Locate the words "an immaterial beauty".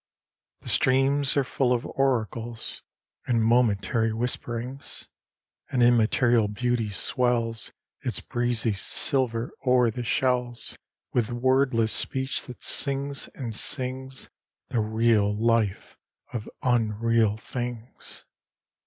5.69-6.89